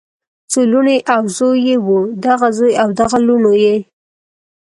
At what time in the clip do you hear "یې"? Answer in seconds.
1.67-1.75